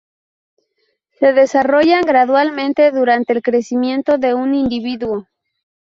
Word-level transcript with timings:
Se 1.19 1.31
desarrollan 1.31 2.01
gradualmente 2.01 2.89
durante 2.89 3.33
el 3.33 3.43
crecimiento 3.43 4.17
de 4.17 4.33
un 4.33 4.55
individuo. 4.55 5.27